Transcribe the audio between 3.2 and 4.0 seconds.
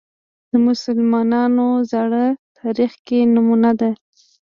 نمونه ده